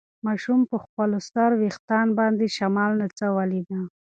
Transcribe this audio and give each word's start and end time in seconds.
ماشوم 0.25 0.59
په 0.71 0.77
خپلو 0.83 1.19
سره 1.29 1.53
وېښتان 1.61 2.07
باندې 2.19 2.45
د 2.49 2.53
شمال 2.57 2.91
نڅا 3.01 3.27
ولیده. 3.37 3.79